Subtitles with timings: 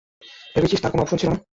[0.55, 1.37] ভেবেছিস তার কোনো অপশন ছিল না?